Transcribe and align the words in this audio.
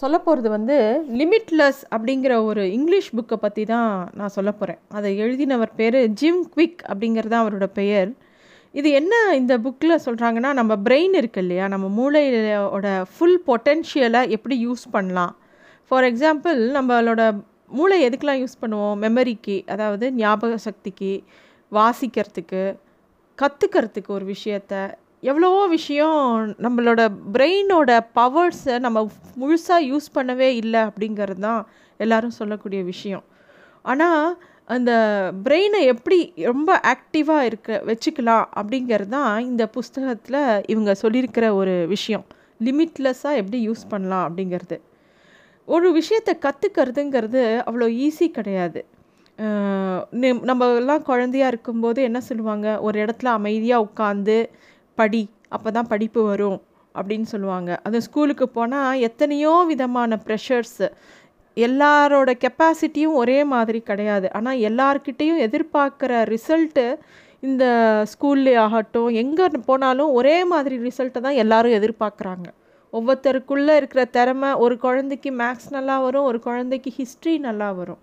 சொல்ல 0.00 0.16
போகிறது 0.18 0.48
வந்து 0.54 0.76
லிமிட்லெஸ் 1.20 1.80
அப்படிங்கிற 1.94 2.32
ஒரு 2.44 2.62
இங்கிலீஷ் 2.76 3.10
புக்கை 3.16 3.36
பற்றி 3.44 3.64
தான் 3.72 3.90
நான் 4.18 4.34
சொல்ல 4.36 4.50
போகிறேன் 4.52 4.80
அதை 4.98 5.10
எழுதினவர் 5.24 5.72
பேர் 5.80 5.98
ஜிம் 6.20 6.40
குவிக் 6.54 6.82
அப்படிங்கிறது 6.90 7.32
தான் 7.34 7.44
அவரோட 7.44 7.66
பெயர். 7.80 8.10
இது 8.74 8.88
என்ன 9.00 9.14
இந்த 9.40 9.54
புக்கில் 9.58 10.02
சொல்கிறாங்கன்னா 10.06 10.50
நம்ம 10.60 10.72
பிரெயின் 10.86 11.14
இருக்கு 11.20 11.40
இல்லையா? 11.44 11.66
நம்ம 11.74 11.86
மூளையோட 11.98 12.88
ஃபுல் 13.12 13.38
பொட்டென்ஷியலை 13.46 14.22
எப்படி 14.36 14.56
யூஸ் 14.66 14.84
பண்ணலாம்? 14.96 15.32
ஃபார் 15.90 16.06
எக்ஸாம்பிள் 16.10 16.60
நம்மளோட 16.76 17.22
மூளை 17.78 17.98
எதுக்கெலாம் 18.08 18.40
யூஸ் 18.42 18.60
பண்ணுவோம்? 18.62 18.98
மெமரிக்கு 19.04 19.56
அதாவது 19.74 20.06
ஞாபக 20.22 20.56
சக்திக்கு 20.66 21.12
வாசிக்கிறதுக்கு 21.72 22.62
கற்றுக்கிறதுக்கு 23.38 24.10
ஒரு 24.18 24.26
விஷயத்த 24.34 24.74
எவ்வளவோ 25.22 25.62
விஷயம் 25.66 26.18
நம்மளோட 26.64 27.00
பிரெயினோட 27.34 27.90
பவர்ஸை 28.18 28.74
நம்ம 28.84 28.98
முழுசாக 29.40 29.86
யூஸ் 29.90 30.06
பண்ணவே 30.16 30.48
இல்லை 30.62 30.80
அப்படிங்கிறது 30.80 31.42
தான் 31.46 31.62
எல்லோரும் 32.00 32.38
சொல்லக்கூடிய 32.40 32.80
விஷயம். 32.92 33.24
ஆனால் 33.82 34.36
அந்த 34.74 34.92
பிரெயினை 35.44 35.80
எப்படி 35.92 36.18
ரொம்ப 36.50 36.70
ஆக்டிவாக 36.92 37.46
இருக்க 37.50 37.78
வச்சுக்கலாம் 37.90 38.46
அப்படிங்கிறது 38.60 39.12
தான் 39.16 39.32
இந்த 39.50 39.64
புஸ்தகத்தில் 39.76 40.40
இவங்க 40.72 40.94
சொல்லியிருக்கிற 41.02 41.46
ஒரு 41.60 41.74
விஷயம். 41.94 42.24
லிமிட்லெஸ்ஸாக 42.66 43.40
எப்படி 43.42 43.58
யூஸ் 43.68 43.84
பண்ணலாம் 43.88 44.24
அப்படிங்கிறது. 44.28 44.78
ஒரு 45.68 45.88
விஷயத்தை 45.98 46.34
கற்றுக்கிறதுங்கிறது 46.46 47.42
அவ்வளோ 47.68 47.88
ஈஸி 48.06 48.28
கிடையாது. 48.38 48.80
நம்ம 50.50 50.68
எல்லாம் 50.80 51.06
குழந்தையாக 51.10 51.52
இருக்கும்போது 51.52 52.00
என்ன 52.08 52.20
சொல்லுவாங்க? 52.28 52.68
ஒரு 52.86 52.96
இடத்துல 53.04 53.32
அமைதியாக 53.38 53.86
உட்காந்து 53.88 54.36
படி 55.00 55.22
அப்போ 55.54 55.68
தான் 55.76 55.90
படிப்பு 55.92 56.20
வரும் 56.30 56.58
அப்படின்னு 56.94 57.28
சொல்லுவாங்க. 57.34 57.70
அது 57.86 57.98
ஸ்கூலுக்கு 58.06 58.46
போனால் 58.58 59.00
எத்தனையோ 59.08 59.54
விதமான 59.72 60.18
ப்ரெஷர்ஸு 60.26 60.88
எல்லாரோட 61.56 62.30
கெப்பாசிட்டியும் 62.44 63.16
ஒரே 63.20 63.38
மாதிரி 63.52 63.80
கிடையாது. 63.90 64.26
ஆனால் 64.38 64.60
எல்லார்கிட்டேயும் 64.68 65.40
எதிர்பார்க்குற 65.46 66.12
ரிசல்ட்டு 66.34 66.84
இந்த 67.48 67.64
ஸ்கூல்லே 68.12 68.54
ஆகட்டும் 68.66 69.10
எங்கே 69.22 69.46
போனாலும் 69.70 70.14
ஒரே 70.18 70.36
மாதிரி 70.52 70.76
ரிசல்ட்டை 70.86 71.20
தான் 71.26 71.40
எல்லோரும் 71.42 71.76
எதிர்பார்க்குறாங்க. 71.78 72.48
ஒவ்வொருத்தருக்குள்ளே 72.92 73.74
இருக்கிற 73.80 74.02
திறமை 74.16 74.50
ஒரு 74.64 74.74
குழந்தைக்கு 74.84 75.30
மேக்ஸ் 75.40 75.68
நல்லா 75.76 75.96
வரும் 76.04 76.28
ஒரு 76.30 76.38
குழந்தைக்கு 76.46 76.90
ஹிஸ்ட்ரி 77.00 77.34
நல்லா 77.48 77.68
வரும். 77.80 78.00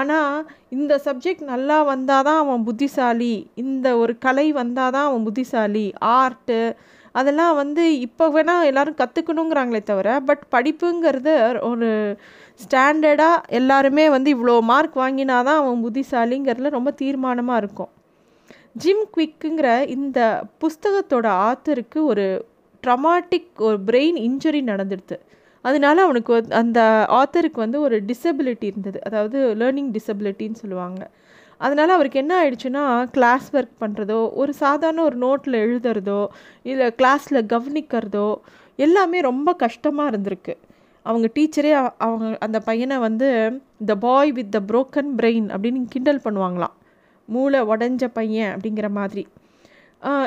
ஆனால் 0.00 0.36
இந்த 0.76 0.92
சப்ஜெக்ட் 1.06 1.44
நல்லா 1.52 1.76
வந்தால் 1.92 2.26
தான் 2.28 2.40
அவன் 2.42 2.64
புத்திசாலி. 2.68 3.34
இந்த 3.62 3.86
ஒரு 4.02 4.12
கலை 4.24 4.46
வந்தால் 4.60 4.94
தான் 4.96 5.08
அவன் 5.08 5.26
புத்திசாலி. 5.28 5.86
ஆர்ட்டு 6.18 6.60
அதெல்லாம் 7.14 7.54
வந்து 7.60 7.82
இப்போ 8.06 8.24
வேணால் 8.36 8.68
எல்லோரும் 8.70 9.00
கற்றுக்கணுங்கிறாங்களே 9.00 9.80
தவிர 9.90 10.08
பட் 10.28 10.42
படிப்புங்கிறது 10.54 11.34
ஒரு 11.70 11.90
ஸ்டாண்டர்டாக 12.62 13.44
எல்லாருமே 13.58 14.04
வந்து 14.16 14.30
இவ்வளோ 14.36 14.56
மார்க் 14.70 14.96
வாங்கினா 15.02 15.36
தான் 15.48 15.60
அவன் 15.62 15.84
புத்திசாலிங்கிறதுல 15.84 16.74
ரொம்ப 16.78 16.92
தீர்மானமாக 17.02 17.60
இருக்கும். 17.62 17.92
ஜிம் 18.82 19.04
குவிக்குங்கிற 19.14 19.68
இந்த 19.96 20.18
புஸ்தகத்தோட 20.62 21.26
ஆத்தருக்கு 21.48 22.00
ஒரு 22.12 22.26
ட்ரமாட்டிக் 22.82 23.50
ஒரு 23.66 23.78
பிரெயின் 23.88 24.18
இன்ஜுரி 24.28 24.60
நடந்துடுது 24.70 25.18
அதனால 25.68 25.96
அவனுக்கு 26.06 26.34
அந்த 26.62 26.80
ஆத்தருக்கு 27.18 27.58
வந்து 27.64 27.78
ஒரு 27.86 27.96
டிசபிலிட்டி 28.10 28.66
இருந்தது. 28.72 28.98
அதாவது 29.08 29.38
லேர்னிங் 29.60 29.90
டிசபிலிட்டின்னு 29.96 30.60
சொல்லுவாங்க. 30.62 31.02
அதனால் 31.64 31.94
அவருக்கு 31.96 32.20
என்ன 32.22 32.32
ஆயிடுச்சுன்னா 32.40 32.84
கிளாஸ் 33.16 33.48
ஒர்க் 33.56 33.80
பண்ணுறதோ 33.82 34.18
ஒரு 34.40 34.52
சாதாரண 34.62 35.02
ஒரு 35.08 35.16
நோட்டில் 35.24 35.56
எழுதுறதோ 35.64 36.20
இல்லை 36.70 36.86
கிளாஸில் 37.00 37.40
கவனிக்கிறதோ 37.52 38.28
எல்லாமே 38.86 39.18
ரொம்ப 39.30 39.48
கஷ்டமாக 39.64 40.10
இருந்திருக்கு. 40.12 40.54
அவங்க 41.06 41.26
டீச்சரே 41.36 41.72
அவங்க 42.06 42.26
அந்த 42.46 42.58
பையனை 42.68 42.96
வந்து 43.06 43.28
the 43.90 43.94
boy 44.04 44.30
with 44.38 44.52
the 44.56 44.60
broken 44.70 45.10
brain 45.20 45.48
அப்படின்னு 45.54 45.80
கிண்டல் 45.94 46.24
பண்ணுவாங்களாம். 46.26 46.74
மூளை 47.28 47.60
உடஞ்ச 47.72 48.04
பையன் 48.18 48.52
அப்படிங்கிற 48.54 48.88
மாதிரி. 48.98 49.24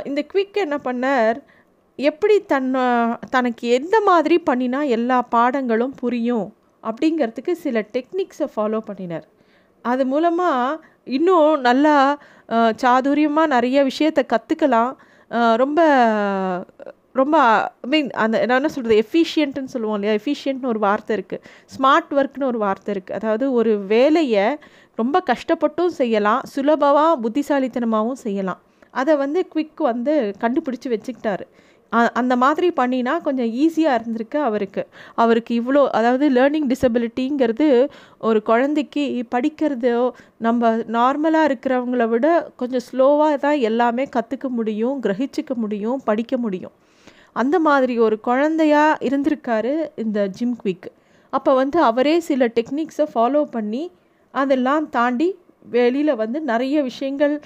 இந்த 0.09 0.21
குவிக் 0.31 0.63
என்ன 0.65 0.77
பண்ணார்? 0.85 1.37
எப்படி 1.99 2.35
தன்னை 2.51 2.83
தனக்கு 3.35 3.67
எந்த 3.77 3.95
மாதிரி 4.09 4.35
பண்ணினா 4.49 4.79
எல்லா 4.97 5.17
பாடங்களும் 5.35 5.95
புரியும் 6.01 6.47
அப்படிங்கிறதுக்கு 6.83 7.53
சில 7.63 7.79
டெக்னிக்ஸை 7.95 8.47
ஃபாலோ 8.53 8.79
பண்ணினார். 8.89 9.25
அது 9.85 10.03
மூலமாக 10.11 10.79
இன்னும் 11.17 11.49
நல்லா 11.67 11.95
சாதுரியமாக 12.83 13.53
நிறைய 13.55 13.77
விஷயத்தை 13.89 14.23
கற்றுக்கலாம் 14.33 14.93
ரொம்ப 15.61 15.79
ரொம்ப 17.19 17.37
ஐ 17.85 17.87
மீன் 17.91 18.09
அந்த 18.23 18.37
என்ன 18.45 18.69
சொல்கிறது 18.73 18.97
எஃபிஷியன்ட்னு 19.03 19.73
சொல்லுவோம் 19.73 19.95
இல்லையா? 19.97 20.15
எஃபிஷியன்ட்னு 20.19 20.71
ஒரு 20.73 20.79
வார்த்தை 20.87 21.13
இருக்குது 21.17 21.43
ஸ்மார்ட் 21.75 22.11
ஒர்க்னு 22.17 22.49
ஒரு 22.51 22.59
வார்த்தை 22.65 22.91
இருக்குது 22.95 23.17
அதாவது 23.19 23.45
ஒரு 23.59 23.71
வேலையை 23.93 24.45
ரொம்ப 25.01 25.17
கஷ்டப்பட்டும் 25.31 25.95
செய்யலாம் 26.01 26.43
சுலபமாக 26.53 27.15
புத்திசாலித்தனமாகவும் 27.23 28.21
செய்யலாம். 28.25 28.61
அதை 28.99 29.13
வந்து 29.23 29.39
குவிக் 29.53 29.81
வந்து 29.91 30.13
கண்டுபிடிச்சி 30.43 30.89
வச்சுக்கிட்டாரு. 30.93 31.47
அந்த 31.91 32.35
மாதிரி 32.35 32.67
பண்ணினா 32.75 33.21
கொஞ்சம் 33.21 33.45
ஈஸியாக 33.45 33.97
இருந்திருக்கு 33.97 34.37
அவருக்கு. 34.37 34.87
அவருக்கு 35.15 35.61
இவ்வளோ 35.61 35.87
அதாவது 35.87 36.29
லேர்னிங் 36.29 36.67
டிசபிலிட்டிங்கிறது 36.73 37.87
ஒரு 38.19 38.41
குழந்தைக்கு 38.41 39.25
படிக்கிறதோ 39.35 40.09
நம்ம 40.37 40.71
நார்மலாக 40.77 41.49
இருக்கிறவங்கள 41.49 42.07
விட 42.07 42.51
கொஞ்சம் 42.55 42.85
ஸ்லோவாக 42.91 43.37
தான் 43.37 43.57
எல்லாமே 43.59 44.09
கற்றுக்க 44.15 44.47
முடியும் 44.49 45.01
கிரகிச்சிக்க 45.03 45.53
முடியும் 45.53 46.01
படிக்க 46.03 46.37
முடியும். 46.37 46.71
அந்த 47.33 47.59
மாதிரி 47.59 47.99
ஒரு 47.99 48.19
குழந்தையாக 48.19 48.97
இருந்திருக்காரு 49.07 49.89
இந்த 49.95 50.27
ஜிம் 50.27 50.55
குவிக் 50.63 50.87
அப்போ 51.29 51.53
வந்து 51.53 51.81
அவரே 51.81 52.19
சில 52.19 52.47
டெக்னிக்ஸை 52.47 53.05
ஃபாலோ 53.15 53.43
பண்ணி 53.43 53.91
அதெல்லாம் 54.31 54.89
தாண்டி 54.89 55.39
வெளியில் 55.69 56.15
வந்து 56.15 56.41
நிறைய 56.41 56.81
விஷயங்கள் 56.81 57.41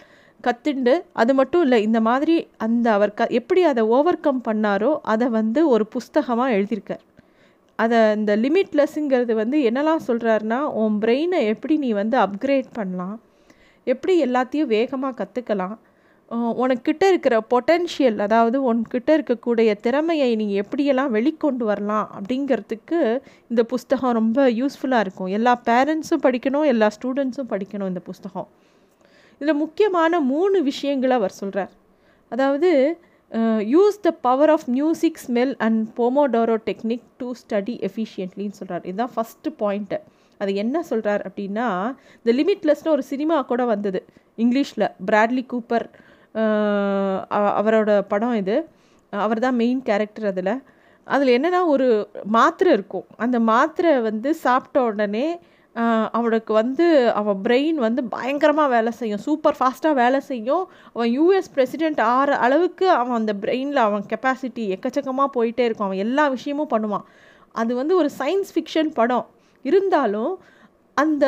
கற்றுண்டு 0.48 0.94
அது 1.22 1.32
மட்டும் 1.40 1.64
இல்லை 1.66 1.80
இந்த 1.88 2.00
மாதிரி 2.10 2.36
அந்த 2.66 2.88
அவர் 2.98 3.14
க 3.20 3.28
எப்படி 3.40 3.62
அதை 3.72 3.84
ஓவர் 3.98 4.24
கம் 4.26 4.42
பண்ணாரோ 4.48 4.92
அதை 5.14 5.28
வந்து 5.40 5.62
ஒரு 5.74 5.86
புஸ்தகமாக 5.96 6.56
எழுதியிருக்கார். 6.58 7.04
அதை 7.80 8.00
இந்த 8.18 8.32
லிமிட்லெஸ்ஸுங்கிறது 8.46 9.34
வந்து 9.42 9.60
என்னெல்லாம் 9.70 10.08
சொல்கிறாருன்னா 10.08 10.60
உன் 10.82 10.98
பிரெயினை 11.04 11.40
எப்படி 11.54 11.78
நீ 11.86 11.92
வந்து 12.02 12.18
அப்கிரேட் 12.26 12.70
பண்ணலாம் 12.80 13.16
எப்படி 13.88 14.14
எல்லாத்தையும் 14.26 14.74
வேகமாக 14.76 15.18
கற்றுக்கலாம் 15.22 15.78
உனக்கிட்ட 16.62 17.04
இருக்கிற 17.12 17.36
பொட்டென்ஷியல் 17.54 18.20
அதாவது 18.26 18.58
உன்கிட்ட 18.70 19.10
இருக்கக்கூடிய 19.18 19.72
திறமையை 19.86 20.30
நீ 20.42 20.46
எப்படியெல்லாம் 20.62 21.14
வெளிக்கொண்டு 21.16 21.64
வரலாம் 21.70 22.08
அப்படிங்கிறதுக்கு 22.18 23.00
இந்த 23.52 23.64
புஸ்தகம் 23.74 24.18
ரொம்ப 24.20 24.46
யூஸ்ஃபுல்லாக 24.60 25.06
இருக்கும். 25.06 25.32
எல்லா 25.38 25.54
பேரண்ட்ஸும் 25.70 26.24
படிக்கணும் 26.28 26.70
எல்லா 26.74 26.90
ஸ்டூடெண்ட்ஸும் 26.98 27.52
படிக்கணும் 27.54 27.92
இந்த 27.92 28.04
புஸ்தகம். 28.12 28.48
இதில் 29.42 29.60
முக்கியமான 29.62 30.14
மூணு 30.32 30.58
விஷயங்களை 30.70 31.14
அவர் 31.20 31.40
சொல்கிறார். 31.42 31.72
அதாவது 32.32 32.70
use 33.74 33.98
the 34.06 34.10
power 34.26 34.52
of 34.56 34.66
music 34.76 35.20
smell 35.26 35.54
and 35.66 35.80
pomodoro 36.00 36.56
technique 36.68 37.06
to 37.22 37.28
study 37.42 37.76
எஃபிஷியன்ட்லின்னு 37.88 38.58
சொல்கிறார். 38.60 38.84
இதுதான் 38.90 39.14
ஃபஸ்ட்டு 39.16 39.54
பாயிண்ட்டு 39.62 40.00
அது 40.42 40.52
என்ன 40.64 40.78
சொல்கிறார் 40.90 41.24
அப்படின்னா 41.28 41.68
இந்த 42.20 42.32
லிமிட்லெஸ்னு 42.40 42.94
ஒரு 42.96 43.04
சினிமா 43.12 43.38
கூட 43.52 43.64
வந்தது. 43.72 44.00
இங்கிலீஷில். 44.44 44.88
பிராட்லி 45.10 45.44
கூப்பர் 45.54 45.86
அவரோட 47.60 47.90
படம் 48.12 48.38
இது. 48.42 48.58
அவர் 49.14 49.44
தான் 49.46 49.60
மெயின் 49.62 49.82
கேரக்டர் 49.90 50.30
அதில். 50.32 50.54
அதில் 51.08 51.36
என்னென்னா 51.38 51.62
ஒரு 51.74 51.88
மாத்திரை 52.38 52.72
இருக்கும். 52.78 53.08
அந்த 53.24 53.38
மாத்திரை 53.52 53.94
வந்து 54.10 54.30
சாப்பிட்ட 54.46 54.84
உடனே 54.90 55.26
அவனுக்கு 56.12 56.54
வந்து 56.54 57.12
அவன் 57.12 57.42
பிரெயின் 57.44 57.78
வந்து 57.86 58.04
பயங்கரமாக 58.04 58.70
வேலை 58.70 58.92
செய்யும். 58.92 59.20
சூப்பர் 59.20 59.58
ஃபாஸ்ட்டாக 59.60 59.94
வேலை 59.94 60.20
செய்யும். 60.20 60.64
அவன் 60.94 61.12
யூஎஸ் 61.20 61.52
பிரசிடெண்ட் 61.56 62.02
ஆகிற 62.02 62.38
அளவுக்கு 62.38 62.90
அவன் 62.90 63.18
அந்த 63.20 63.34
பிரெயினில் 63.42 63.86
அவன் 63.88 64.04
கெப்பாசிட்டி 64.10 64.64
எக்கச்சக்கமாக 64.76 65.30
போயிட்டே 65.38 65.66
இருக்கும். 65.68 65.86
அவன் 65.86 65.98
எல்லா 65.98 66.28
விஷயமும் 66.28 66.72
பண்ணுவான். 66.74 67.06
அது 67.52 67.76
வந்து 67.76 67.96
ஒரு 67.96 68.10
சயின்ஸ் 68.20 68.52
ஃபிக்ஷன் 68.56 68.92
படம். 68.94 69.28
இருந்தாலும் 69.62 70.40
அந்த 70.94 71.26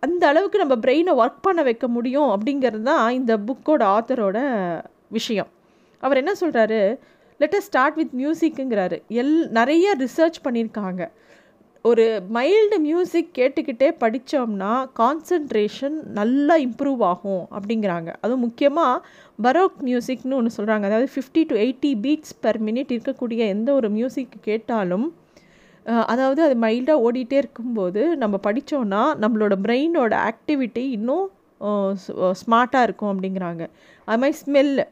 அந்த 0.00 0.26
அளவுக்கு 0.26 0.58
நம்ம 0.58 0.74
பிரெயினை 0.74 1.12
ஒர்க் 1.22 1.40
பண்ண 1.40 1.62
வைக்க 1.62 1.88
முடியும் 1.88 2.28
அப்படிங்கிறது 2.28 2.82
தான் 2.82 3.12
இந்த 3.12 3.32
புக்கோட 3.36 3.82
ஆத்தரோட 3.96 4.38
விஷயம். 5.08 5.48
அவர் 5.98 6.16
என்ன 6.16 6.32
சொல்கிறாரு 6.40 6.98
லெட்டஸ் 7.40 7.66
ஸ்டார்ட் 7.68 7.94
வித் 7.94 8.14
மியூசிக்குங்கிறாரு 8.18 9.02
எல் 9.20 9.48
நிறைய 9.48 9.94
ரிசர்ச் 9.98 10.38
பண்ணியிருக்காங்க 10.44 11.02
ஒரு 11.84 12.04
மைல்டு 12.36 12.76
மியூசிக் 12.86 13.28
கேட்டுக்கிட்டே 13.36 13.86
படித்தோம்னா 14.00 14.72
கான்சன்ட்ரேஷன் 14.98 15.96
நல்லா 16.18 16.54
இம்ப்ரூவ் 16.64 17.02
ஆகும் 17.10 17.44
அப்படிங்கிறாங்க. 17.56 18.10
அதுவும் 18.22 18.44
முக்கியமாக 18.46 19.04
பரோக் 19.44 19.78
மியூசிக்னு 19.86 20.36
ஒன்று 20.38 20.56
சொல்கிறாங்க 20.56 20.84
அதாவது 20.90 21.08
fifty 21.14 21.42
to 21.50 21.56
eighty 21.64 21.92
beats 22.04 22.36
per 22.44 22.60
minute 22.66 22.92
இருக்கக்கூடிய 22.96 23.38
எந்த 23.54 23.68
ஒரு 23.78 23.90
மியூசிக் 23.96 24.36
கேட்டாலும் 24.48 25.06
அதாவது 26.12 26.40
அது 26.46 26.56
மைல்டாக 26.64 27.04
ஓடிட்டே 27.06 27.36
இருக்கும்போது 27.42 28.02
நம்ம 28.22 28.38
படித்தோன்னா 28.46 29.02
நம்மளோட 29.22 29.54
பிரெயினோட 29.66 30.12
ஆக்டிவிட்டி 30.30 30.84
இன்னும் 30.96 31.26
ஸ்மார்ட்டாக 32.40 32.86
இருக்கும் 32.88 33.12
அப்படிங்கிறாங்க. 33.12 33.62
அது 34.08 34.20
மாதிரி 34.20 34.36
ஸ்மெல்லு 34.42 34.84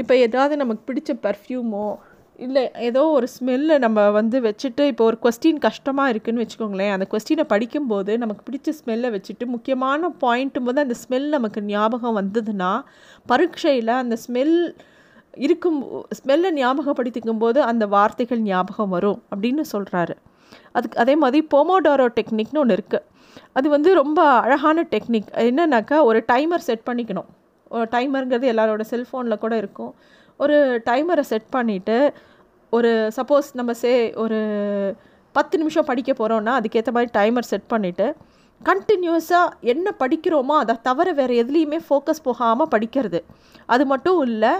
இப்போ 0.00 0.14
ஏதாவது 0.26 0.54
நமக்கு 0.62 0.82
பிடிச்ச 0.88 1.10
பர்ஃப்யூமோ 1.26 1.86
இல்லை 2.44 2.62
ஏதோ 2.88 3.02
ஒரு 3.16 3.26
ஸ்மெல்லை 3.36 3.76
நம்ம 3.84 4.04
வந்து 4.18 4.36
வச்சுட்டு 4.46 4.82
இப்போ 4.90 5.04
ஒரு 5.10 5.16
கொஸ்டின் 5.24 5.58
கஷ்டமாக 5.64 6.12
இருக்குதுன்னு 6.12 6.42
வச்சுக்கோங்களேன். 6.42 6.92
அந்த 6.96 7.06
கொஸ்டினை 7.12 7.44
படிக்கும்போது 7.52 8.12
நமக்கு 8.22 8.42
பிடிச்ச 8.46 8.72
ஸ்மெல்லை 8.78 9.08
வச்சுட்டு 9.16 9.46
முக்கியமான 9.54 10.10
பாயிண்ட்டும் 10.22 10.66
போது 10.68 10.80
அந்த 10.84 10.96
ஸ்மெல் 11.02 11.28
நமக்கு 11.36 11.62
ஞாபகம் 11.72 12.18
வந்ததுன்னா 12.20 12.70
பரீட்சையில் 13.32 13.92
அந்த 14.02 14.16
ஸ்மெல் 14.24 14.56
இருக்கும் 15.46 15.78
ஸ்மெல்லை 16.18 16.50
ஞாபகப்படுத்திக்கும் 16.60 17.42
போது 17.42 17.58
அந்த 17.70 17.84
வார்த்தைகள் 17.96 18.40
ஞாபகம் 18.50 18.94
வரும் 18.96 19.20
அப்படின்னு 19.32 19.64
சொல்கிறாரு 19.74 20.14
அதுக்கு 20.76 21.00
அதே 21.04 21.14
மாதிரி 21.24 21.40
போமோடாரோ 21.54 22.06
டெக்னிக்னு 22.16 22.62
ஒன்று 22.62 22.76
இருக்குது 22.78 23.06
அது 23.58 23.66
வந்து 23.74 23.90
ரொம்ப 24.02 24.20
அழகான 24.44 24.86
டெக்னிக் 24.94 25.28
என்னன்னாக்கா 25.48 25.96
ஒரு 26.08 26.18
டைமர் 26.32 26.66
செட் 26.68 26.86
பண்ணிக்கணும். 26.88 27.28
டைமருங்கிறது 27.94 28.46
எல்லாரோட 28.52 28.82
செல்ஃபோனில் 28.92 29.42
கூட 29.44 29.54
இருக்கும். 29.62 29.92
ஒரு 30.40 30.56
டைமரை 30.88 31.24
செட் 31.30 31.48
பண்ணிவிட்டு 31.56 31.96
ஒரு 32.70 32.90
சப்போஸ் 33.16 33.48
நம்ம 33.52 33.72
சே 33.74 33.92
ஒரு 34.14 34.40
பத்து 35.34 35.54
நிமிஷம் 35.58 35.88
படிக்க 35.90 36.12
போகிறோன்னா 36.12 36.52
அதுக்கேற்ற 36.58 36.90
மாதிரி 36.96 37.10
டைமர் 37.18 37.50
செட் 37.52 37.70
பண்ணிவிட்டு 37.72 38.06
கண்டினியூஸாக 38.60 39.56
என்ன 39.72 39.92
படிக்கிறோமோ 39.98 40.54
அதை 40.62 40.74
தவிர 40.82 41.08
வேறு 41.12 41.34
எதுலேயுமே 41.42 41.78
ஃபோக்கஸ் 41.88 42.22
போகாமல் 42.22 42.70
படிக்கிறது. 42.74 43.20
அது 43.66 43.84
மட்டும் 43.86 44.18
இல்லை 44.20 44.52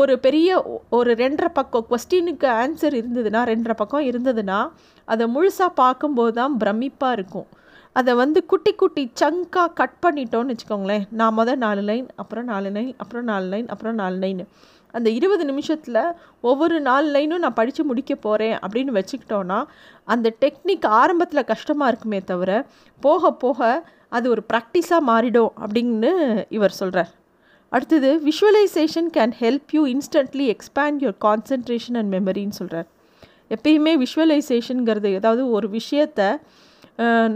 ஒரு 0.00 0.14
பெரிய 0.18 0.50
ஒரு 0.88 1.10
ரெண்டரை 1.14 1.50
பக்கம் 1.52 1.86
கொஸ்டினுக்கு 1.90 2.48
ஆன்சர் 2.62 2.94
இருந்ததுன்னா 3.00 3.40
ரெண்டரை 3.50 3.76
பக்கம் 3.82 4.06
இருந்ததுன்னா 4.10 4.60
அதை 5.04 5.26
முழுசாக 5.34 5.78
பார்க்கும்போது 5.82 6.32
தான் 6.32 6.54
பிரமிப்பாக 6.62 7.16
இருக்கும். 7.18 7.48
அதை 7.96 8.12
வந்து 8.14 8.40
குட்டி 8.50 8.72
குட்டி 8.74 9.04
சங்காக 9.20 9.70
கட் 9.80 9.96
பண்ணிட்டோன்னு 10.06 10.54
வச்சுக்கோங்களேன். 10.54 11.04
நான் 11.20 11.36
மொதல் 11.38 11.62
நாலு 11.66 11.82
லைன் 11.90 12.08
அப்புறம் 12.22 12.44
நாலு 12.44 12.70
லைன் 12.70 12.92
அப்புறம் 13.02 13.24
நாலு 13.24 13.46
லைன் 13.54 13.68
அப்புறம் 13.74 13.94
நாலு 13.94 14.18
லைன் 14.24 14.42
அந்த 14.92 15.10
இருபது 15.10 15.44
நிமிஷத்தில் 15.44 16.00
ஒவ்வொரு 16.40 16.80
நாலு 16.80 17.08
லைனும் 17.12 17.38
நான் 17.38 17.52
படித்து 17.52 17.84
முடிக்க 17.84 18.14
போகிறேன் 18.16 18.56
அப்படின்னு 18.58 18.92
வச்சுக்கிட்டோன்னா 18.96 19.58
அந்த 20.04 20.32
டெக்னிக் 20.40 20.86
ஆரம்பத்தில் 20.86 21.44
கஷ்டமாக 21.44 21.88
இருக்குமே 21.88 22.20
தவிர 22.24 22.66
போக 23.00 23.32
போக 23.32 23.84
அது 24.08 24.28
ஒரு 24.30 24.42
ப்ராக்டிஸாக 24.52 25.02
மாறிடும் 25.06 25.52
அப்படின்னு 25.66 26.12
இவர் 26.48 26.70
சொல்கிறார் 26.70 27.10
அடுத்தது 27.72 28.08
visualization 28.24 29.10
can 29.16 29.34
help 29.40 29.72
you 29.72 29.82
instantly 29.86 30.46
expand 30.54 31.02
your 31.02 31.20
concentration 31.24 31.98
and 31.98 32.12
மெமரின்னு 32.14 32.58
சொல்கிறார் 32.60 32.88
எப்பயுமே 33.50 33.92
விஷுவலைசேஷனுங்கிறது 34.04 35.10
ஏதாவது 35.12 35.50
ஒரு 35.50 35.68
விஷயத்தை 35.68 36.28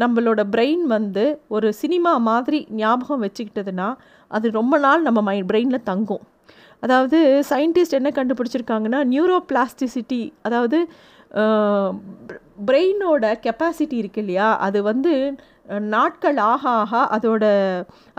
நம்மளோட 0.02 0.40
பிரெயின் 0.50 0.82
வந்து 0.86 1.24
ஒரு 1.48 1.72
சினிமா 1.72 2.12
மாதிரி 2.18 2.66
ஞாபகம் 2.70 3.22
வச்சுக்கிட்டதுன்னா 3.22 3.88
அது 4.30 4.50
ரொம்ப 4.50 4.78
நாள் 4.78 5.02
நம்ம 5.02 5.20
மைண்ட் 5.22 5.48
பிரெயினில் 5.52 5.82
தங்கும். 5.82 6.24
அதாவது 6.84 7.19
சயின்டிஸ்ட் 7.50 7.98
என்ன 7.98 8.10
கண்டுபிடிச்சிருக்காங்கன்னா 8.19 9.00
நியூரோ 9.12 9.38
பிளாஸ்டிசிட்டி 9.50 10.22
அதாவது 10.46 10.78
பிரெயினோட 12.69 13.25
கெப்பாசிட்டி 13.46 13.96
இருக்கு 14.02 14.20
இல்லையா? 14.25 14.48
அது 14.66 14.78
வந்து 14.90 15.12
நாட்கள் 15.94 16.38
ஆக 16.52 16.62
ஆக 16.82 17.00
அதோட 17.16 17.44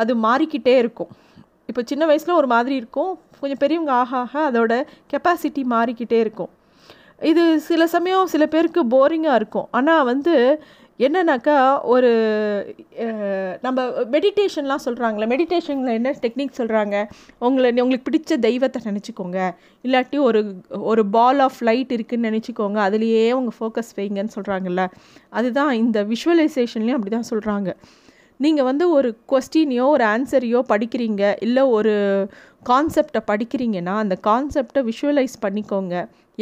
அது 0.01 0.11
மாறிக்கிட்டே 0.25 0.75
இருக்கும். 0.83 1.11
இப்போ 1.69 1.81
சின்ன 1.91 2.03
வயசில் 2.09 2.39
ஒரு 2.39 2.47
மாதிரி 2.53 2.75
இருக்கும். 2.81 3.11
கொஞ்சம் 3.41 3.61
பெரியவங்க 3.63 3.93
ஆக 4.01 4.11
ஆக 4.23 4.33
அதோட 4.49 4.73
கெப்பாசிட்டி 5.13 5.63
மாறிக்கிட்டே 5.75 6.19
இருக்கும். 6.25 6.51
இது 7.31 7.43
சில 7.67 7.83
சமயம் 7.93 8.31
சில 8.33 8.43
பேருக்கு 8.53 8.81
போரிங்காக 8.95 9.39
இருக்கும். 9.41 9.67
ஆனால் 9.77 10.07
வந்து 10.11 10.33
என்னன்னாக்கா 10.99 11.55
ஒரு 11.83 12.09
நம்ம 13.61 13.79
மெடிடேஷன்லாம் 14.13 14.83
சொல்கிறாங்களே 14.85 15.25
மெடிடேஷனில் 15.33 15.97
என்ன 15.97 16.11
டெக்னிக் 16.21 16.57
சொல்கிறாங்க 16.57 16.95
உங்களை 17.39 17.81
உங்களுக்கு 17.81 18.09
பிடிச்ச 18.11 18.39
தெய்வத்தை 18.39 18.81
நினச்சிக்கோங்க. 18.85 19.39
இல்லாட்டி 19.83 20.17
ஒரு 20.19 20.41
ஒரு 20.91 21.05
பால் 21.05 21.39
ஆஃப் 21.39 21.59
லைட் 21.59 21.91
இருக்குதுன்னு 21.93 22.29
நினச்சிக்கோங்க. 22.29 22.79
அதுலேயே 22.87 23.25
உங்கள் 23.31 23.57
ஃபோக்கஸ் 23.59 23.91
வைங்கன்னு 23.99 24.35
சொல்கிறாங்கல்ல 24.37 24.85
அதுதான் 25.29 25.71
இந்த 25.83 26.03
விஷுவலைசேஷன்லேயும் 26.03 26.97
அப்படி 26.99 27.13
தான் 27.17 27.31
சொல்கிறாங்க 27.33 27.71
நீங்கள் 28.43 28.67
வந்து 28.69 28.85
ஒரு 28.89 29.09
கொஸ்டினையோ 29.31 29.85
ஒரு 29.95 30.05
ஆன்சரையோ 30.13 30.59
படிக்கிறீங்க 30.71 31.23
இல்லை 31.45 31.63
ஒரு 31.77 31.93
கான்செப்டை 32.69 33.21
படிக்கிறீங்கன்னா 33.31 33.93
அந்த 34.03 34.15
கான்செப்டை 34.27 34.81
விஷுவலைஸ் 34.89 35.35
பண்ணிக்கோங்க. 35.45 35.95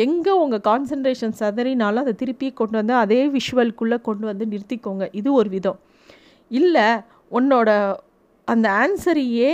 எங்கே 0.05 0.33
உங்கள் 0.43 0.63
கான்சன்ட்ரேஷன் 0.69 1.35
சதறினாலும் 1.41 2.03
அதை 2.05 2.13
திருப்பி 2.21 2.47
கொண்டு 2.53 2.75
வந்து 2.79 2.93
அதே 3.03 3.21
விஷுவல்குள்ளே 3.37 3.97
கொண்டு 4.01 4.25
வந்து 4.31 4.45
நிறுத்திக்கோங்க. 4.45 5.07
இது 5.11 5.29
ஒரு 5.33 5.49
விதம். 5.49 5.79
இல்லை 6.51 6.87
உன்னோட 7.31 7.69
அந்த 8.47 8.67
ஆன்சரையே 8.83 9.51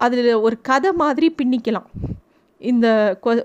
அதில் 0.00 0.34
ஒரு 0.46 0.56
கதை 0.70 0.90
மாதிரி 1.02 1.28
பின்னிக்கலாம். 1.38 1.88
இந்த 2.60 2.86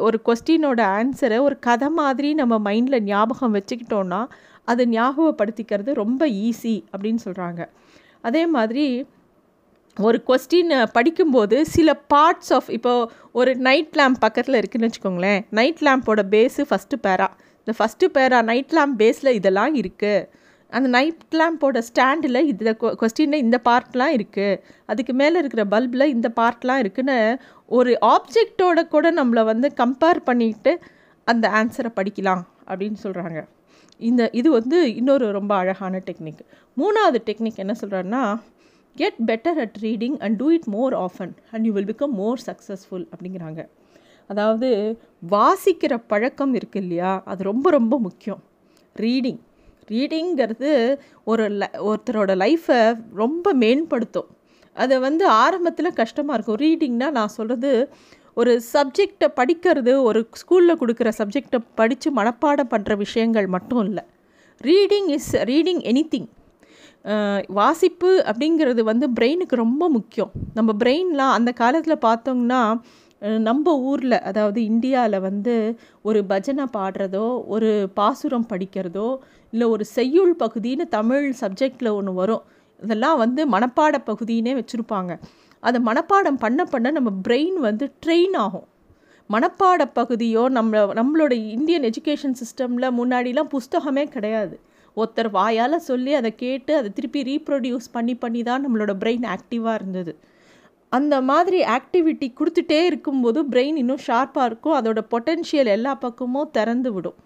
ஒரு 0.07 0.17
கொஸ்டினோட 0.27 0.81
ஆன்சரை 0.99 1.37
ஒரு 1.47 1.55
கதை 1.59 1.87
மாதிரி 1.99 2.29
நம்ம 2.33 2.57
மைண்டில் 2.67 3.05
ஞாபகம் 3.11 3.55
வச்சுக்கிட்டோன்னா 3.55 4.21
அதை 4.71 4.83
ஞாபகப்படுத்திக்கிறது 4.97 5.91
ரொம்ப 6.03 6.21
ஈஸி 6.47 6.75
அப்படின்னு 6.91 7.21
சொல்கிறாங்க 7.25 7.61
அதே 8.21 8.47
மாதிரி 8.47 9.07
ஒரு 9.97 10.23
கொஸ்டின் 10.27 10.73
படிக்கும்போது 10.91 11.65
சில 11.65 12.01
பார்ட்ஸ் 12.13 12.53
ஆஃப் 12.53 12.69
இப்போது 12.69 13.09
ஒரு 13.31 13.55
நைட் 13.55 13.95
லேம்ப் 13.97 14.19
பக்கத்தில் 14.19 14.53
இருக்குதுன்னு 14.53 14.89
வச்சுக்கோங்களேன். 14.89 15.41
நைட் 15.49 15.79
லேம்போட 15.79 16.23
பேஸு 16.29 16.61
ஃபஸ்ட்டு 16.69 16.99
பேரா 17.07 17.27
இந்த 17.59 17.73
ஃபஸ்ட்டு 17.79 18.09
பேரா 18.17 18.43
நைட் 18.43 18.71
லேம்ப் 18.71 18.95
பேஸில் 18.99 19.31
இதெல்லாம் 19.33 19.75
இருக்குது 19.75 20.27
அந்த 20.71 20.87
நைட் 20.87 21.35
லேம்போட 21.35 21.77
ஸ்டாண்டில் 21.77 22.47
இந்த 22.47 22.71
கொஸ்டினில் 22.79 23.43
இந்த 23.43 23.61
பார்ட்லாம் 23.69 24.13
இருக்குது 24.13 24.59
அதுக்கு 24.85 25.13
மேலே 25.13 25.37
இருக்கிற 25.39 25.65
பல்பில் 25.65 26.07
இந்த 26.07 26.31
பார்ட்லாம் 26.35 26.77
இருக்குன்னு 26.77 27.39
ஒரு 27.65 27.97
ஆப்ஜெக்டோட 28.01 28.87
கூட 28.87 29.11
நம்மளை 29.11 29.43
வந்து 29.43 29.73
கம்பேர் 29.77 30.21
பண்ணிட்டு 30.23 30.79
அந்த 31.23 31.49
ஆன்சரை 31.49 31.91
படிக்கலாம் 31.95 32.43
அப்படின்னு 32.67 32.99
சொல்கிறாங்க 33.03 33.47
இந்த 33.99 34.29
இது 34.31 34.49
வந்து 34.51 34.95
இன்னொரு 34.95 35.31
ரொம்ப 35.31 35.55
அழகான 35.55 36.01
டெக்னிக். 36.05 36.41
மூணாவது 36.77 37.19
டெக்னிக் 37.25 37.61
என்ன 37.63 37.73
சொல்கிறாருன்னா 37.81 38.23
get 38.95 39.19
better 39.25 39.59
at 39.63 39.77
reading 39.81 40.15
and 40.19 40.35
do 40.35 40.47
it 40.51 40.69
more 40.75 40.93
often 40.93 41.33
and 41.51 41.65
you 41.65 41.73
will 41.73 41.85
become 41.85 42.15
more 42.21 42.39
successful 42.45 43.05
அப்படிங்கிறாங்க. 43.13 43.67
அதாவது 44.27 44.69
வாசிக்கிற 45.31 45.93
பழக்கம் 46.07 46.53
இருக்கு 46.53 46.79
இல்லையா? 46.79 47.21
அது 47.25 47.43
ரொம்ப 47.43 47.69
ரொம்ப 47.69 47.99
முக்கியம். 47.99 48.41
ரீடிங் 48.95 49.39
ரீடிங்கிறது 49.91 50.71
ஒரு 51.23 51.45
ல 51.49 51.63
ஒருத்தரோட 51.87 52.31
லைஃப்பை 52.43 52.79
ரொம்ப 53.13 53.53
மேம்படுத்தும். 53.53 54.29
அதை 54.73 54.99
வந்து 54.99 55.27
ஆரம்பத்தில் 55.27 55.97
கஷ்டமாக 56.01 56.35
இருக்கும். 56.37 56.59
ரீடிங்னால் 56.65 57.11
நான் 57.11 57.35
சொல்கிறது 57.37 57.71
ஒரு 58.39 58.51
சப்ஜெக்டை 58.73 59.27
படிக்கிறது 59.39 59.93
ஒரு 60.09 60.19
ஸ்கூலில் 60.41 60.79
கொடுக்குற 60.81 61.09
சப்ஜெக்டை 61.19 61.59
படித்து 61.79 62.09
மனப்பாடம் 62.19 62.71
பண்ணுற 62.73 62.95
விஷயங்கள் 63.03 63.47
மட்டும் 63.55 63.81
இல்லை. 63.87 64.03
Reading 64.61 65.09
is 65.17 65.31
reading 65.49 65.81
any 65.91 66.03
thing 66.13 66.29
வாசிப்பு 67.59 68.11
அப்படிங்கிறது 68.29 68.81
வந்து 68.91 69.05
பிரெயினுக்கு 69.17 69.55
ரொம்ப 69.65 69.83
முக்கியம். 69.97 70.31
நம்ம 70.57 70.73
பிரெயின்லாம் 70.81 71.35
அந்த 71.37 71.51
காலத்தில் 71.61 72.03
பார்த்தோம்னா 72.07 72.61
நம்ம 73.47 73.73
ஊரில் 73.89 74.17
அதாவது 74.29 74.59
இந்தியாவில் 74.71 75.25
வந்து 75.27 75.53
ஒரு 76.09 76.19
பஜனை 76.31 76.65
பாடுறதோ 76.75 77.25
ஒரு 77.55 77.69
பாசுரம் 77.99 78.47
படிக்கிறதோ 78.51 79.09
இல்லை 79.53 79.67
ஒரு 79.75 79.85
செய்யுள் 79.97 80.33
பகுதின்னு 80.43 80.85
தமிழ் 80.97 81.27
சப்ஜெக்டில் 81.41 81.95
ஒன்று 81.97 82.13
வரும். 82.21 82.43
இதெல்லாம் 82.79 83.17
வந்து 83.23 83.41
மனப்பாட 83.53 83.95
பகுதினே 84.09 84.53
வச்சுருப்பாங்க. 84.59 85.11
அதை 85.59 85.81
மனப்பாடம் 85.81 86.41
பண்ண 86.43 86.63
பண்ண 86.63 86.91
நம்ம 86.91 87.09
பிரெயின் 87.27 87.57
வந்து 87.67 87.85
ட்ரெயின் 88.05 88.35
ஆகும். 88.37 88.67
மனப்பாட 89.29 89.81
பகுதியோ 89.93 90.43
நம்ம 90.49 90.79
நம்மளோட 90.99 91.33
இந்தியன் 91.55 91.85
எஜுகேஷன் 91.89 92.37
சிஸ்டமில் 92.41 92.95
முன்னாடிலாம் 92.99 93.51
புஸ்தகமே 93.55 94.03
கிடையாது. 94.03 94.55
ஒருத்தர் 94.97 95.29
வாயால் 95.31 95.85
சொல்லி 95.89 96.13
அதை 96.13 96.35
கேட்டு 96.35 96.71
அதை 96.75 96.89
திருப்பி 96.93 97.21
ரீப்ரொடியூஸ் 97.23 97.87
பண்ணி 97.91 98.15
பண்ணி 98.15 98.43
தான் 98.43 98.63
நம்மளோட 98.65 98.93
பிரெயின் 99.03 99.27
ஆக்டிவாக 99.35 99.73
இருந்தது. 99.73 100.13
அந்த 100.91 101.15
மாதிரி 101.21 101.59
ஆக்டிவிட்டி 101.75 102.27
கொடுத்துட்டே 102.39 102.79
இருக்கும்போது 102.85 103.39
பிரெயின் 103.43 103.75
இன்னும் 103.75 104.03
ஷார்ப்பாக 104.07 104.45
இருக்கும். 104.45 104.77
அதோட 104.79 104.99
பொட்டென்ஷியல் 105.13 105.71
எல்லா 105.75 105.95
பக்கமும் 105.95 106.49
திறந்து 106.51 106.93
விடும். 106.93 107.17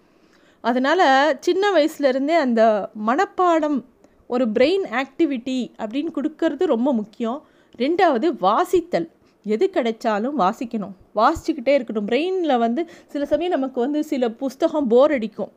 அதனால் 0.60 1.06
சின்ன 1.40 1.70
வயசுலேருந்தே 1.72 2.36
அந்த 2.46 2.62
மனப்பாடம் 3.06 3.78
ஒரு 4.26 4.44
பிரெயின் 4.54 4.84
ஆக்டிவிட்டி 5.00 5.58
அப்படின்னு 5.82 6.12
கொடுக்கறது 6.18 6.64
ரொம்ப 6.74 6.92
முக்கியம். 6.92 7.40
ரெண்டாவது 7.82 8.26
வாசித்தல். 8.46 9.08
எது 9.46 9.64
கிடைச்சாலும் 9.74 10.36
வாசிக்கணும். 10.42 10.94
வாசிச்சுக்கிட்டே 11.20 11.72
இருக்கணும். 11.78 12.06
பிரெயினில் 12.10 12.62
வந்து 12.64 12.82
சில 13.12 13.22
சமயம் 13.32 13.54
நமக்கு 13.56 13.78
வந்து 13.84 14.00
சில 14.10 14.30
புஸ்தகம் 14.42 14.88
போர் 14.92 15.14
அடிக்கும். 15.16 15.52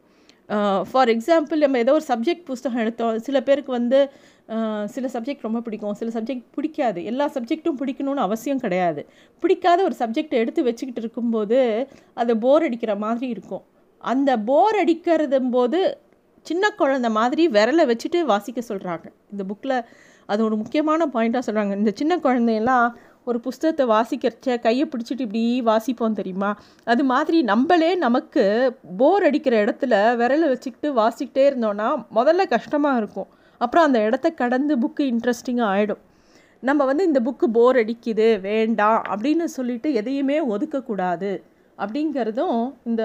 ஃபார் 0.89 1.09
எக்ஸாம்பிள் 1.13 1.62
நம்ம 1.63 1.79
ஏதோ 1.83 1.93
ஒரு 1.97 2.05
சப்ஜெக்ட் 2.09 2.43
புஸ்தகம் 2.50 2.81
எடுத்தோம். 2.83 3.13
சில 3.27 3.38
பேருக்கு 3.47 3.71
வந்து 3.77 4.00
சில 4.95 5.05
சப்ஜெக்ட் 5.13 5.45
ரொம்ப 5.47 5.59
பிடிக்கும். 5.65 5.95
சில 6.00 6.09
சப்ஜெக்ட் 6.17 6.45
பிடிக்காது. 6.57 7.00
எல்லா 7.12 7.25
சப்ஜெக்ட்டும் 7.36 7.79
பிடிக்கணும்னு 7.81 8.25
அவசியம் 8.27 8.62
கிடையாது. 8.65 9.01
பிடிக்காத 9.43 9.79
ஒரு 9.88 9.95
சப்ஜெக்டை 10.01 10.38
எடுத்து 10.43 10.62
வச்சுக்கிட்டு 10.67 11.03
இருக்கும்போது 11.03 11.59
அது 12.21 12.36
போர் 12.45 12.65
அடிக்கிற 12.67 12.95
மாதிரி 13.05 13.27
இருக்கும். 13.36 13.63
அந்த 14.03 14.31
போர் 14.50 14.77
அடிக்கிறது 14.83 15.39
போது 15.55 15.79
சின்ன 16.45 16.65
குழந்த 16.79 17.07
மாதிரி 17.19 17.43
விரலை 17.55 17.86
வச்சுட்டு 17.91 18.19
வாசிக்க 18.31 18.59
சொல்கிறாங்க 18.69 19.07
இந்த 19.31 19.43
புக்கில் 19.50 19.77
அது 20.29 20.41
ஒரு 20.43 20.55
முக்கியமான 20.55 21.07
பாயிண்ட்டாக 21.13 21.46
சொல்கிறாங்க 21.48 21.75
இந்த 21.81 21.91
சின்ன 21.96 22.13
குழந்தையெல்லாம் 22.25 22.88
ஒரு 23.24 23.39
புஸ்தகத்தை 23.39 23.86
வாசிக்கிறச்ச 23.88 24.57
கையை 24.65 24.86
பிடிச்சிட்டு 24.91 25.24
இப்படி 25.25 25.43
வாசிப்போம் 25.62 26.17
தெரியுமா? 26.19 26.50
அது 26.84 27.03
மாதிரி 27.03 27.38
நம்மளே 27.43 27.89
நமக்கு 28.05 28.43
போர் 28.98 29.24
அடிக்கிற 29.24 29.55
இடத்துல 29.65 29.93
விரலை 30.22 30.48
வச்சுக்கிட்டு 30.53 30.91
வாசிக்கிட்டே 31.01 31.43
இருந்தோன்னா 31.50 31.89
முதல்ல 32.15 32.46
கஷ்டமாக 32.55 33.00
இருக்கும். 33.01 33.29
அப்புறம் 33.62 33.86
அந்த 33.86 34.00
இடத்த 34.07 34.27
கடந்து 34.41 34.74
புக்கு 34.77 35.03
இன்ட்ரெஸ்டிங்காக 35.13 35.74
ஆகிடும் 35.75 36.01
நம்ம 36.63 36.86
வந்து 36.86 37.03
இந்த 37.05 37.19
புக்கு 37.27 37.48
போர் 37.57 37.77
அடிக்குது 37.77 38.27
வேண்டாம் 38.41 39.01
அப்படின்னு 39.10 39.46
சொல்லிட்டு 39.57 39.89
எதையுமே 39.93 40.38
ஒதுக்கக்கூடாது. 40.53 41.31
அப்படிங்கிறதும் 41.84 42.60
இந்த 42.89 43.03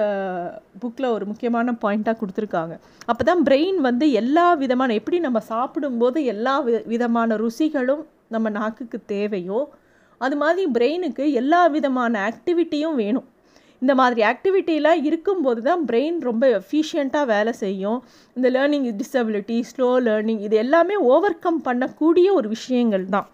புக்கில் 0.81 1.13
ஒரு 1.15 1.25
முக்கியமான 1.31 1.75
பாயிண்ட்டாக 1.83 2.15
கொடுத்துருக்காங்க. 2.21 2.75
அப்போ 3.11 3.23
தான் 3.29 3.43
பிரெயின் 3.47 3.79
வந்து 3.87 4.05
எல்லா 4.21 4.47
விதமான 4.63 4.93
எப்படி 4.99 5.19
நம்ம 5.27 5.41
சாப்பிடும்போது 5.51 6.21
எல்லா 6.33 6.55
விதமான 6.93 7.35
ருசிகளும் 7.43 8.03
நம்ம 8.35 8.49
நாக்குக்கு 8.59 8.99
தேவையோ 9.13 9.61
அது 10.21 10.35
மாதிரி 10.41 10.63
பிரெயினுக்கு 10.77 11.23
எல்லா 11.41 11.61
விதமான 11.75 12.13
ஆக்டிவிட்டியும் 12.29 12.97
வேணும். 13.03 13.27
இந்த 13.81 13.93
மாதிரி 13.99 14.21
ஆக்டிவிட்டியெலாம் 14.31 15.01
இருக்கும்போது 15.07 15.61
தான் 15.69 15.81
பிரெயின் 15.89 16.17
ரொம்ப 16.27 16.43
எஃபிஷியண்ட்டாக 16.59 17.31
வேலை 17.31 17.53
செய்யும். 17.63 17.99
இந்த 18.37 18.47
லேர்னிங் 18.55 18.85
டிசபிலிட்டி 19.01 19.57
ஸ்லோ 19.71 19.89
லேர்னிங் 20.07 20.41
இது 20.47 20.55
எல்லாமே 20.65 20.97
ஓவர் 21.13 21.41
கம் 21.45 21.59
பண்ணக்கூடிய 21.67 22.27
ஒரு 22.39 22.49
விஷயங்கள் 22.55 23.05
தான் 23.15 23.27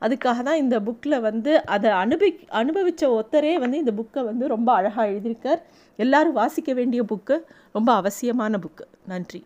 அதுக்காக 0.00 0.42
தான் 0.42 0.56
இந்த 0.56 0.80
புக்கில் 0.80 1.20
வந்து 1.20 1.64
அதை 1.64 1.90
அனுபவி 1.90 2.30
அனுபவித்த 2.48 3.10
ஒத்தரே 3.10 3.54
வந்து 3.58 3.78
இந்த 3.78 3.92
புக்கை 4.00 4.24
வந்து 4.24 4.46
ரொம்ப 4.46 4.72
அழகாக 4.72 5.08
எழுதியிருக்கார். 5.08 5.60
எல்லோரும் 5.96 6.32
வாசிக்க 6.32 6.72
வேண்டிய 6.72 7.02
புக்கு 7.02 7.38
ரொம்ப 7.72 7.92
அவசியமான 7.92 8.58
புக்கு 8.58 8.86
நன்றி. 9.06 9.44